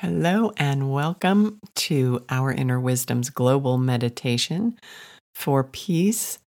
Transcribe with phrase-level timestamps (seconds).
[0.00, 4.76] Hello, and welcome to our Inner Wisdom's global meditation
[5.36, 6.40] for peace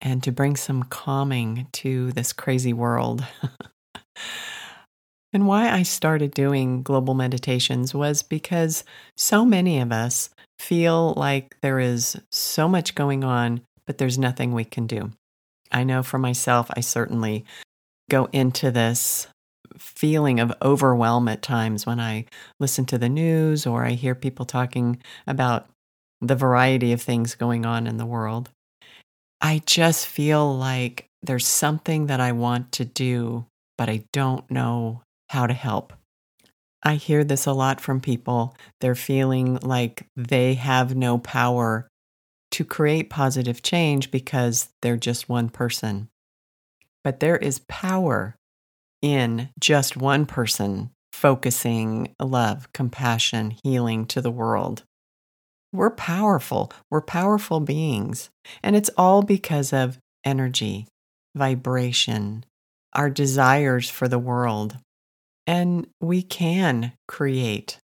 [0.00, 3.22] and to bring some calming to this crazy world.
[5.34, 8.84] and why I started doing global meditations was because
[9.18, 14.54] so many of us feel like there is so much going on, but there's nothing
[14.54, 15.10] we can do.
[15.70, 17.44] I know for myself, I certainly
[18.08, 19.26] go into this
[19.78, 22.26] feeling of overwhelm at times when I
[22.60, 25.66] listen to the news or I hear people talking about
[26.20, 28.50] the variety of things going on in the world.
[29.40, 33.46] I just feel like there's something that I want to do,
[33.76, 35.92] but I don't know how to help.
[36.82, 38.54] I hear this a lot from people.
[38.80, 41.88] They're feeling like they have no power
[42.52, 46.08] to create positive change because they're just one person.
[47.02, 48.36] But there is power
[49.04, 54.82] in just one person focusing love, compassion, healing to the world.
[55.74, 56.72] We're powerful.
[56.90, 58.30] We're powerful beings.
[58.62, 60.88] And it's all because of energy,
[61.36, 62.46] vibration,
[62.94, 64.78] our desires for the world.
[65.46, 67.78] And we can create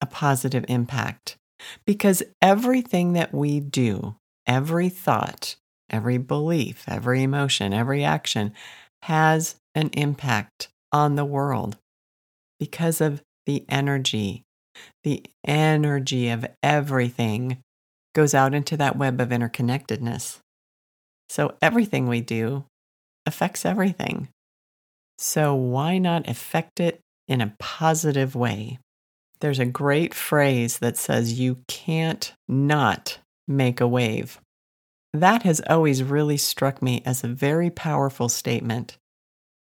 [0.00, 1.36] a positive impact
[1.84, 4.14] because everything that we do,
[4.46, 5.56] every thought,
[5.90, 8.52] every belief, every emotion, every action
[9.02, 11.76] has an impact on the world
[12.58, 14.42] because of the energy.
[15.02, 17.58] The energy of everything
[18.14, 20.38] goes out into that web of interconnectedness.
[21.28, 22.64] So everything we do
[23.26, 24.28] affects everything.
[25.18, 28.78] So why not affect it in a positive way?
[29.40, 34.40] There's a great phrase that says, You can't not make a wave.
[35.12, 38.96] That has always really struck me as a very powerful statement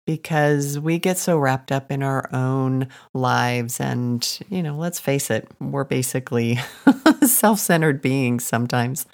[0.06, 3.80] because we get so wrapped up in our own lives.
[3.80, 6.58] And, you know, let's face it, we're basically
[7.26, 9.06] self centered beings sometimes.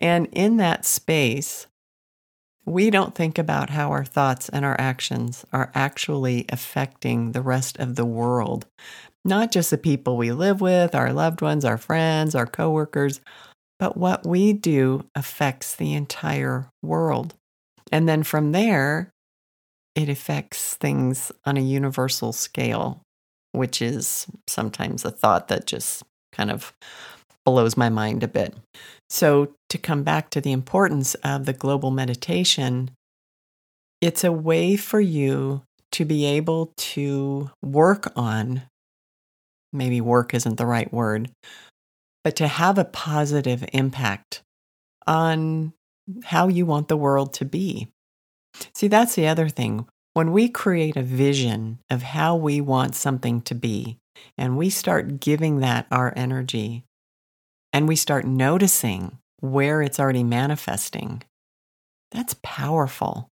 [0.00, 1.66] And in that space,
[2.64, 7.78] we don't think about how our thoughts and our actions are actually affecting the rest
[7.78, 8.66] of the world,
[9.24, 13.20] not just the people we live with, our loved ones, our friends, our coworkers,
[13.78, 17.34] but what we do affects the entire world.
[17.90, 19.12] And then from there,
[19.94, 23.02] it affects things on a universal scale,
[23.52, 26.72] which is sometimes a thought that just kind of
[27.44, 28.54] blows my mind a bit.
[29.10, 32.90] So, to come back to the importance of the global meditation,
[34.00, 38.62] it's a way for you to be able to work on,
[39.72, 41.30] maybe work isn't the right word,
[42.24, 44.42] but to have a positive impact
[45.06, 45.72] on
[46.24, 47.88] how you want the world to be.
[48.74, 49.86] See, that's the other thing.
[50.14, 53.98] When we create a vision of how we want something to be,
[54.36, 56.84] and we start giving that our energy,
[57.72, 61.22] and we start noticing where it's already manifesting,
[62.10, 63.28] that's powerful.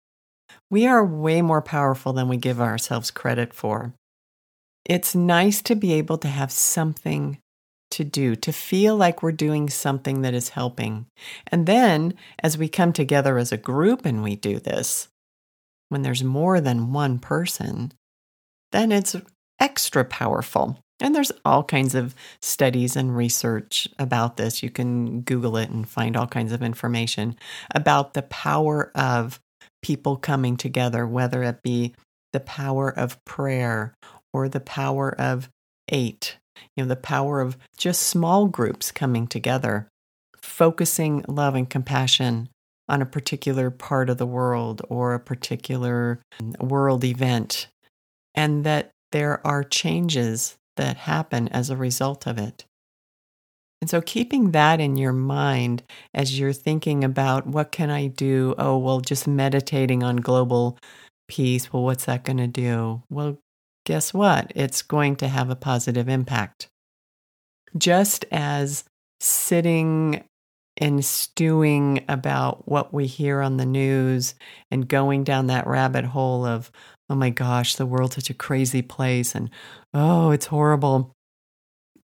[0.71, 3.95] We are way more powerful than we give ourselves credit for.
[4.85, 7.39] It's nice to be able to have something
[7.93, 11.07] to do, to feel like we're doing something that is helping.
[11.47, 15.09] And then as we come together as a group and we do this,
[15.89, 17.93] when there's more than one person,
[18.73, 19.17] then it's
[19.61, 20.79] extra powerful.
[21.01, 24.63] And there's all kinds of studies and research about this.
[24.63, 27.37] You can Google it and find all kinds of information
[27.75, 29.39] about the power of
[29.83, 31.95] people coming together, whether it be
[32.33, 33.95] the power of prayer
[34.33, 35.51] or the power of
[35.91, 36.39] eight,
[36.77, 39.89] you know, the power of just small groups coming together,
[40.41, 42.49] focusing love and compassion
[42.89, 47.69] on a particular part of the world or a particular mm, world event,
[48.35, 52.65] and that there are changes that happen as a result of it.
[53.81, 55.83] And so, keeping that in your mind
[56.15, 58.55] as you're thinking about what can I do?
[58.59, 60.79] Oh, well, just meditating on global
[61.29, 61.73] peace.
[61.73, 63.03] Well, what's that going to do?
[63.11, 63.39] Well,
[63.87, 64.53] guess what?
[64.55, 66.69] It's going to have a positive impact.
[67.79, 68.85] Just as
[69.21, 70.25] sitting
[70.77, 74.35] and stewing about what we hear on the news
[74.71, 76.71] and going down that rabbit hole of,
[77.09, 79.49] oh my gosh, the world's such a crazy place and
[79.95, 81.13] oh, it's horrible.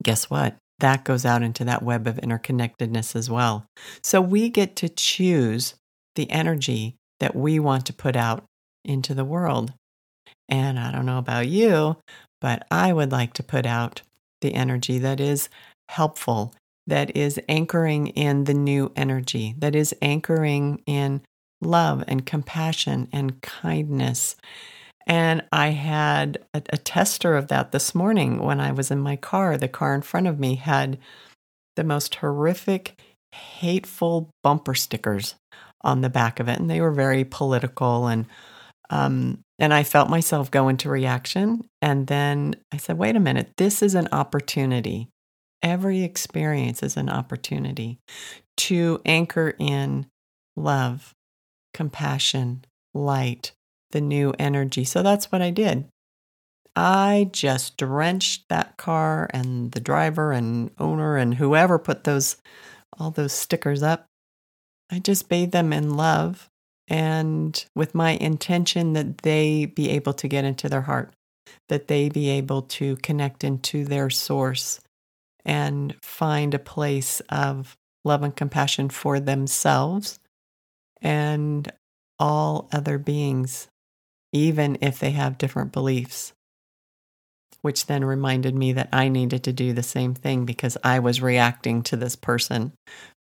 [0.02, 0.56] Guess what?
[0.80, 3.66] That goes out into that web of interconnectedness as well.
[4.02, 5.74] So we get to choose
[6.16, 8.44] the energy that we want to put out
[8.84, 9.72] into the world.
[10.48, 11.96] And I don't know about you,
[12.40, 14.02] but I would like to put out
[14.40, 15.48] the energy that is
[15.88, 16.54] helpful
[16.88, 21.20] that is anchoring in the new energy, that is anchoring in
[21.60, 24.36] love and compassion and kindness
[25.06, 29.16] And I had a, a, tester of that this morning when I was in my
[29.16, 29.56] car.
[29.56, 30.98] The car in front of me had
[31.76, 33.00] the most horrific,
[33.32, 35.34] hateful bumper stickers
[35.82, 36.60] on the back of it.
[36.60, 38.26] And they were very political and
[38.90, 41.68] um, and I felt myself go into reaction.
[41.82, 45.08] And then I said, wait a minute, this is an opportunity.
[45.62, 47.98] Every experience is an opportunity
[48.58, 50.06] to anchor in
[50.56, 51.14] love,
[51.74, 52.64] compassion,
[52.94, 53.52] light,
[53.90, 54.84] the new energy.
[54.84, 55.88] So that's what I did.
[56.76, 62.36] I just drenched that car and the driver and owner and whoever put those
[62.98, 64.06] all those stickers up.
[64.90, 66.48] I just bathed them in love
[66.88, 71.12] and with my intention that they be able to get into their heart,
[71.68, 74.80] that they be able to connect into their source
[75.44, 80.18] and find a place of love and compassion for themselves
[81.00, 81.70] and
[82.18, 83.68] all other beings,
[84.32, 86.32] even if they have different beliefs.
[87.60, 91.20] Which then reminded me that I needed to do the same thing because I was
[91.20, 92.72] reacting to this person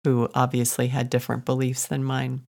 [0.04, 2.42] who obviously had different beliefs than mine.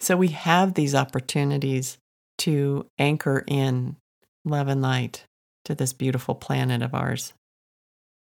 [0.00, 1.98] So we have these opportunities
[2.38, 3.96] to anchor in
[4.44, 5.24] love and light
[5.64, 7.32] to this beautiful planet of ours.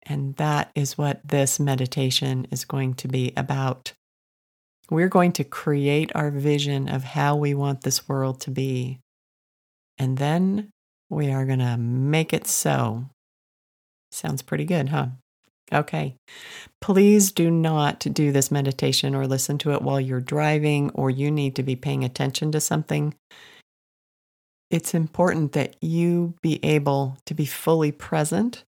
[0.04, 3.92] And that is what this meditation is going to be about.
[4.90, 9.00] We're going to create our vision of how we want this world to be.
[9.98, 10.70] And then
[11.08, 13.06] we are going to make it so.
[14.12, 15.06] Sounds pretty good, huh?
[15.72, 16.16] Okay.
[16.80, 21.30] Please do not do this meditation or listen to it while you're driving or you
[21.30, 23.14] need to be paying attention to something.
[24.70, 28.64] It's important that you be able to be fully present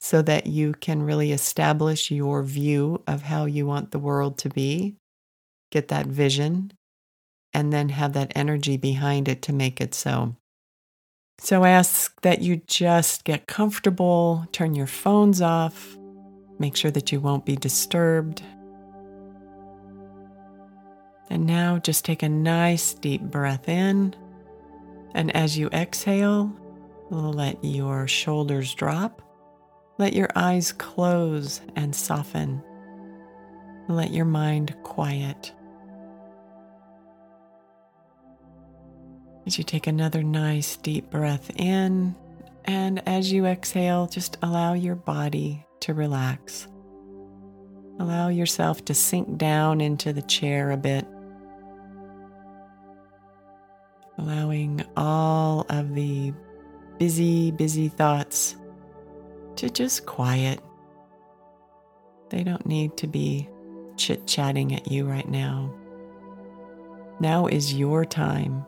[0.00, 4.48] so that you can really establish your view of how you want the world to
[4.48, 4.94] be,
[5.70, 6.72] get that vision,
[7.52, 10.36] and then have that energy behind it to make it so.
[11.40, 15.97] So I ask that you just get comfortable, turn your phones off,
[16.58, 18.42] Make sure that you won't be disturbed.
[21.30, 24.14] And now just take a nice deep breath in.
[25.14, 26.52] And as you exhale,
[27.10, 29.22] let your shoulders drop.
[29.98, 32.62] Let your eyes close and soften.
[33.88, 35.52] Let your mind quiet.
[39.46, 42.14] As you take another nice deep breath in,
[42.64, 46.68] and as you exhale, just allow your body to relax.
[47.98, 51.06] Allow yourself to sink down into the chair a bit,
[54.18, 56.34] allowing all of the
[56.98, 58.54] busy, busy thoughts
[59.56, 60.60] to just quiet.
[62.28, 63.48] They don't need to be
[63.96, 65.74] chit chatting at you right now.
[67.18, 68.66] Now is your time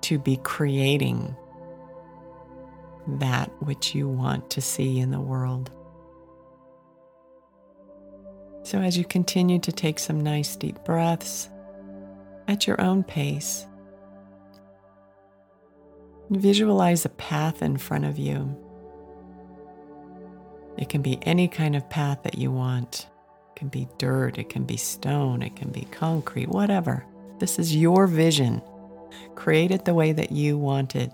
[0.00, 1.36] to be creating
[3.06, 5.70] that which you want to see in the world.
[8.62, 11.50] So, as you continue to take some nice deep breaths
[12.48, 13.66] at your own pace,
[16.30, 18.56] visualize a path in front of you.
[20.78, 23.06] It can be any kind of path that you want.
[23.50, 27.04] It can be dirt, it can be stone, it can be concrete, whatever.
[27.38, 28.62] This is your vision.
[29.34, 31.12] Create it the way that you want it.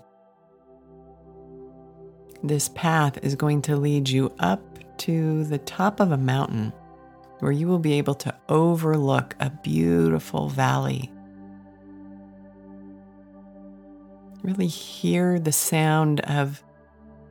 [2.43, 4.61] This path is going to lead you up
[4.99, 6.73] to the top of a mountain
[7.39, 11.11] where you will be able to overlook a beautiful valley.
[14.43, 16.63] Really hear the sound of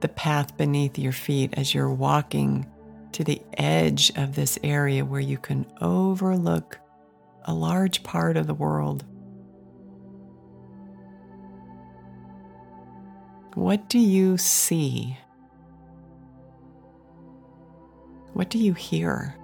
[0.00, 2.66] the path beneath your feet as you're walking
[3.12, 6.78] to the edge of this area where you can overlook
[7.44, 9.04] a large part of the world.
[13.54, 15.18] What do you see?
[18.32, 19.34] What do you hear?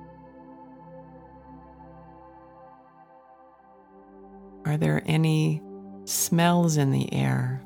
[4.64, 5.60] Are there any
[6.04, 7.62] smells in the air?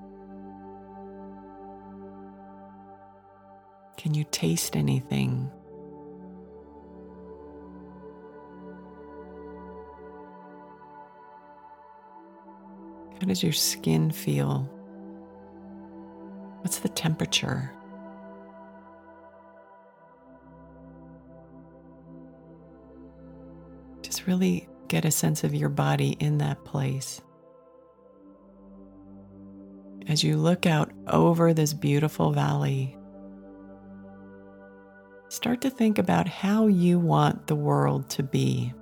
[3.98, 5.50] Can you taste anything?
[13.20, 14.68] How does your skin feel?
[16.60, 17.72] What's the temperature?
[24.02, 27.20] Just really get a sense of your body in that place.
[30.08, 32.96] As you look out over this beautiful valley,
[35.28, 38.74] start to think about how you want the world to be.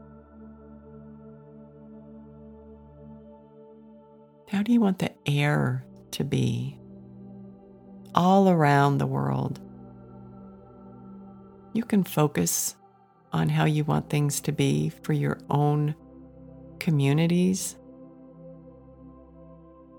[4.49, 6.78] How do you want the air to be
[8.15, 9.61] all around the world.
[11.73, 12.77] You can focus
[13.33, 15.95] on how you want things to be for your own
[16.81, 17.77] communities,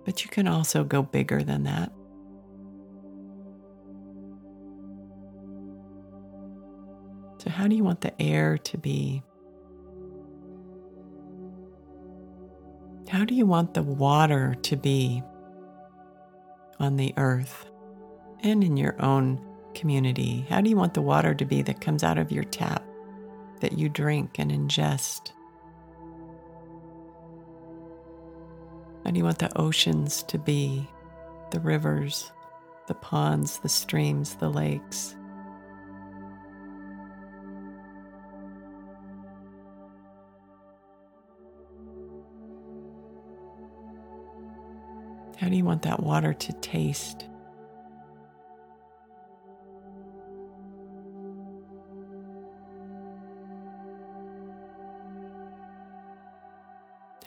[0.06, 1.92] but you can also go bigger than that.
[7.38, 9.24] So, how do you want the air to be?
[13.08, 15.24] How do you want the water to be
[16.80, 17.69] on the earth
[18.42, 19.40] and in your own
[19.74, 20.46] community?
[20.50, 22.84] How do you want the water to be that comes out of your tap
[23.62, 25.32] that you drink and ingest?
[29.04, 30.88] How do you want the oceans to be,
[31.52, 32.32] the rivers,
[32.88, 35.16] the ponds, the streams, the lakes?
[45.38, 47.29] How do you want that water to taste?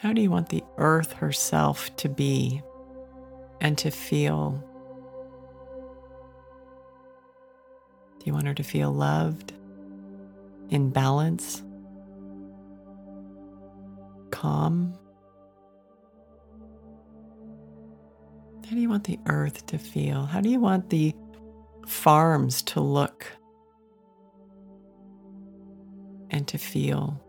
[0.03, 2.61] How do you want the earth herself to be
[3.61, 4.61] and to feel?
[8.19, 9.53] Do you want her to feel loved,
[10.69, 11.63] in balance,
[14.29, 14.93] calm?
[18.65, 20.25] How do you want the earth to feel?
[20.25, 21.15] How do you want the
[21.87, 23.25] farms to look
[26.29, 27.22] and to feel?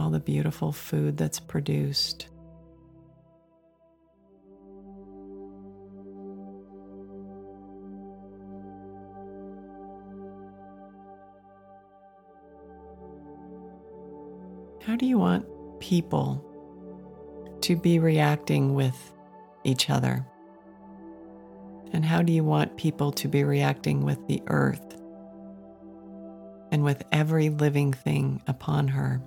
[0.00, 2.28] All the beautiful food that's produced.
[14.86, 15.46] How do you want
[15.78, 16.44] people
[17.60, 18.96] to be reacting with
[19.62, 20.26] each other?
[21.92, 24.96] And how do you want people to be reacting with the earth
[26.72, 29.22] and with every living thing upon her?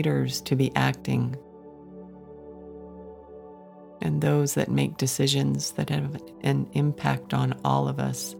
[0.00, 1.36] Leaders to be acting?
[4.00, 8.34] And those that make decisions that have an impact on all of us.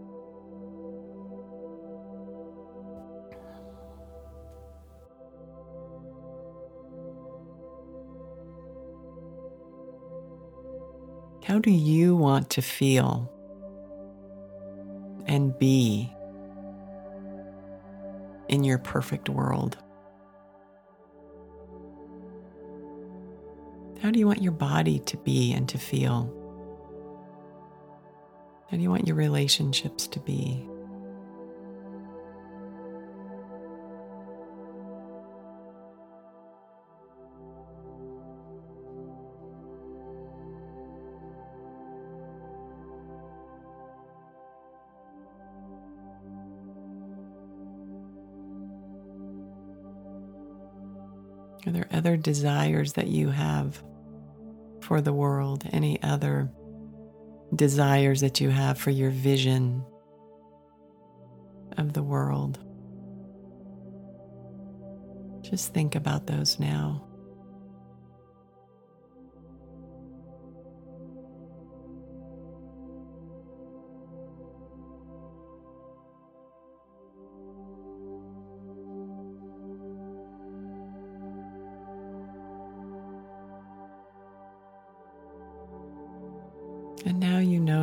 [11.45, 13.31] How do you want to feel
[15.27, 16.11] and be
[18.47, 19.77] in your perfect world?
[24.01, 26.33] How do you want your body to be and to feel?
[28.69, 30.65] How do you want your relationships to be?
[51.67, 53.83] Are there other desires that you have
[54.91, 55.63] for the world?
[55.71, 56.51] Any other
[57.55, 59.85] desires that you have for your vision
[61.77, 62.59] of the world?
[65.49, 67.07] Just think about those now.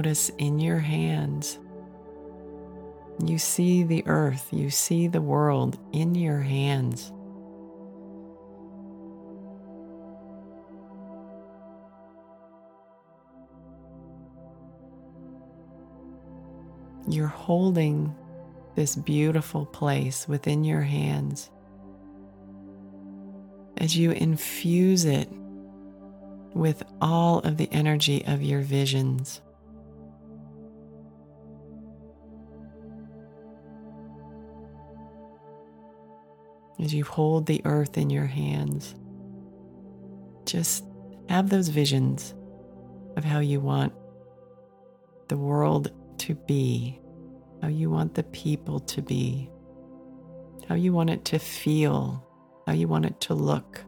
[0.08, 1.58] Notice in your hands,
[3.22, 7.12] you see the earth, you see the world in your hands.
[17.06, 18.14] You're holding
[18.76, 21.50] this beautiful place within your hands
[23.76, 25.28] as you infuse it
[26.54, 29.42] with all of the energy of your visions.
[36.88, 38.94] As you hold the earth in your hands,
[40.46, 40.84] just
[41.28, 42.34] have those visions
[43.14, 43.92] of how you want
[45.28, 45.90] the world
[46.20, 46.98] to be,
[47.60, 49.50] how you want the people to be.
[50.68, 52.26] how you want it to feel,
[52.66, 53.82] how you want it to look.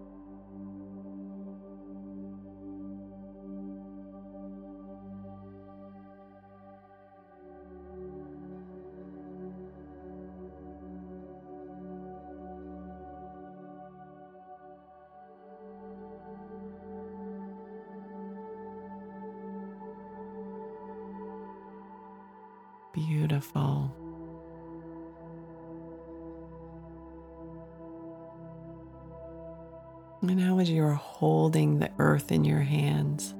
[31.20, 33.34] Holding the earth in your hands,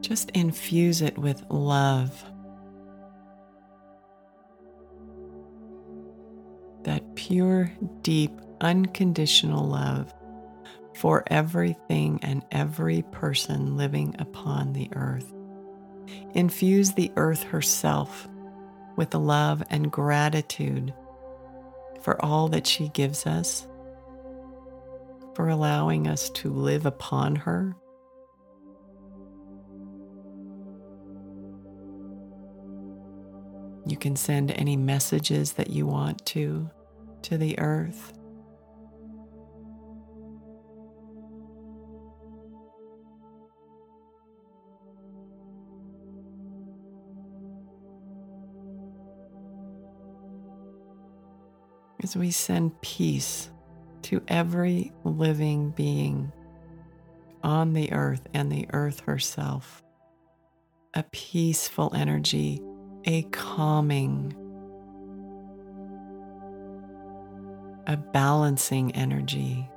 [0.00, 2.24] just infuse it with love.
[6.84, 7.70] That pure,
[8.00, 8.32] deep,
[8.62, 10.14] unconditional love
[10.94, 15.30] for everything and every person living upon the earth.
[16.32, 18.30] Infuse the earth herself
[18.96, 20.94] with love and gratitude
[22.00, 23.66] for all that she gives us,
[25.34, 27.76] for allowing us to live upon her.
[33.86, 36.70] You can send any messages that you want to
[37.22, 38.12] to the earth.
[52.02, 53.50] as we send peace
[54.02, 56.32] to every living being
[57.42, 59.82] on the earth and the earth herself.
[60.94, 62.60] A peaceful energy,
[63.04, 64.34] a calming,
[67.86, 69.68] a balancing energy,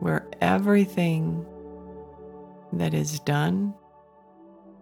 [0.00, 1.46] where everything
[2.74, 3.74] that is done,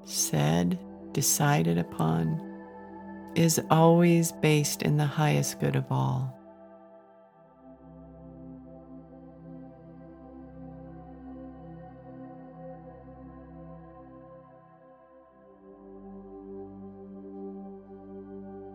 [0.05, 0.79] said,
[1.13, 2.52] decided upon,
[3.35, 6.39] is always based in the highest good of all.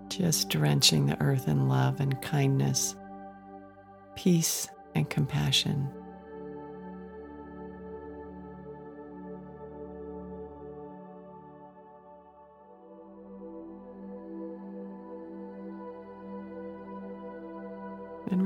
[0.10, 2.96] Just drenching the earth in love and kindness,
[4.16, 5.88] peace and compassion.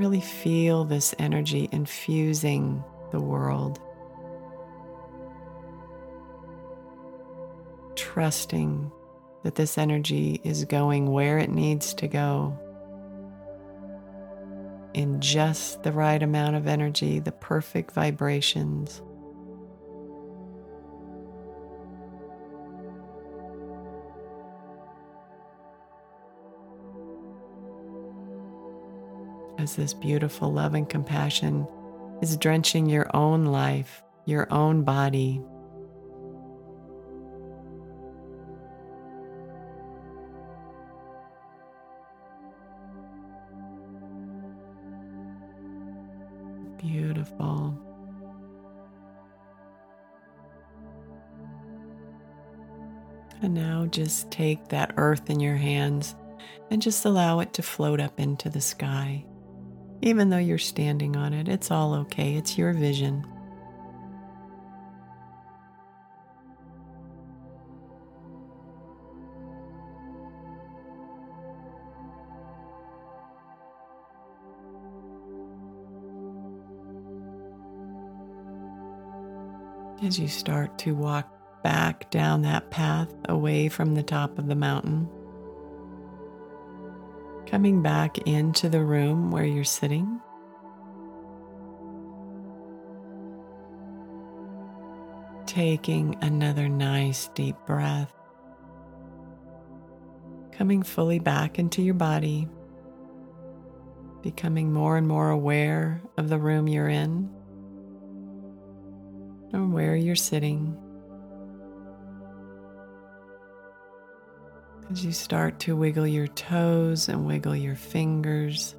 [0.01, 3.79] Really feel this energy infusing the world.
[7.93, 8.91] Trusting
[9.43, 12.57] that this energy is going where it needs to go
[14.95, 19.03] in just the right amount of energy, the perfect vibrations.
[29.61, 31.67] As this beautiful love and compassion
[32.21, 35.39] is drenching your own life, your own body.
[46.79, 47.77] Beautiful.
[53.43, 56.15] And now just take that earth in your hands
[56.71, 59.25] and just allow it to float up into the sky.
[60.03, 62.33] Even though you're standing on it, it's all okay.
[62.35, 63.25] It's your vision.
[80.03, 84.55] As you start to walk back down that path away from the top of the
[84.55, 85.07] mountain,
[87.51, 90.21] coming back into the room where you're sitting.
[95.45, 98.13] Taking another nice deep breath.
[100.53, 102.47] Coming fully back into your body.
[104.21, 107.29] Becoming more and more aware of the room you're in
[109.51, 110.77] and where you're sitting.
[114.91, 118.75] As you start to wiggle your toes and wiggle your fingers.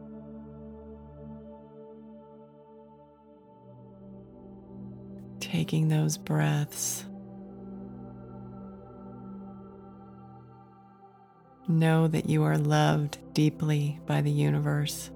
[5.40, 7.06] Taking those breaths.
[11.66, 15.10] Know that you are loved deeply by the universe.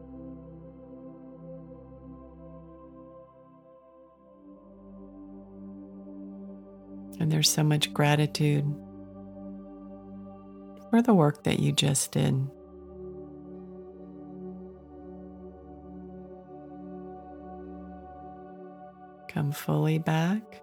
[7.20, 8.64] And there's so much gratitude
[10.90, 12.34] for the work that you just did.
[19.28, 20.62] Come fully back.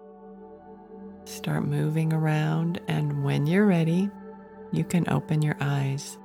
[1.24, 4.10] Start moving around, and when you're ready,
[4.72, 6.18] you can open your eyes.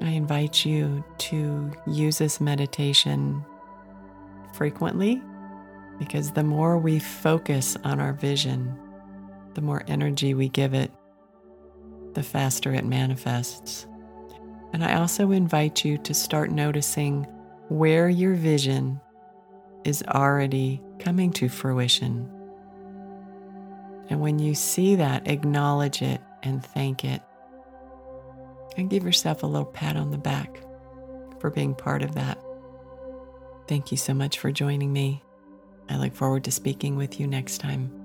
[0.00, 3.44] I invite you to use this meditation
[4.54, 5.20] frequently
[5.98, 8.78] because the more we focus on our vision,
[9.54, 10.90] the more energy we give it,
[12.14, 13.86] the faster it manifests.
[14.72, 17.24] And I also invite you to start noticing
[17.68, 19.00] where your vision
[19.84, 22.30] is already coming to fruition.
[24.10, 27.22] And when you see that, acknowledge it and thank it.
[28.76, 30.62] And give yourself a little pat on the back
[31.40, 32.38] for being part of that.
[33.66, 35.22] Thank you so much for joining me.
[35.88, 37.97] I look forward to speaking with you next time.